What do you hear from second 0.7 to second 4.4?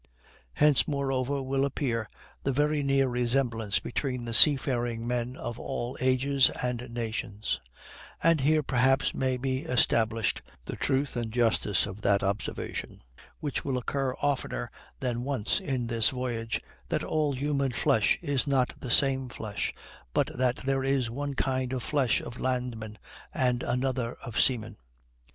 moreover, will appear the very near resemblance between the